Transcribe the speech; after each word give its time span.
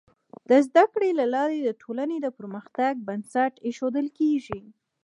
د 0.49 0.51
زده 0.67 0.83
کړې 0.93 1.09
له 1.19 1.25
لارې 1.35 1.59
د 1.61 1.69
ټولنې 1.81 2.17
د 2.21 2.27
پرمختګ 2.37 2.93
بنسټ 3.07 3.53
ایښودل 3.65 4.07
کيږي. 4.17 4.61